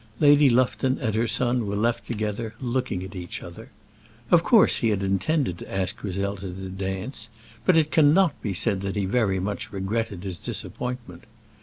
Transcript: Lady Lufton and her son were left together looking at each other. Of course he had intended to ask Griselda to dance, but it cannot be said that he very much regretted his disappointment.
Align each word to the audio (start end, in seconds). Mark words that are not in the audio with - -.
Lady 0.19 0.49
Lufton 0.49 0.97
and 0.97 1.13
her 1.13 1.27
son 1.27 1.67
were 1.67 1.75
left 1.75 2.07
together 2.07 2.55
looking 2.59 3.03
at 3.03 3.13
each 3.13 3.43
other. 3.43 3.69
Of 4.31 4.41
course 4.41 4.77
he 4.77 4.89
had 4.89 5.03
intended 5.03 5.59
to 5.59 5.71
ask 5.71 5.97
Griselda 5.97 6.47
to 6.51 6.69
dance, 6.69 7.29
but 7.65 7.77
it 7.77 7.91
cannot 7.91 8.41
be 8.41 8.55
said 8.55 8.81
that 8.81 8.95
he 8.95 9.05
very 9.05 9.39
much 9.39 9.71
regretted 9.71 10.23
his 10.23 10.39
disappointment. 10.39 11.25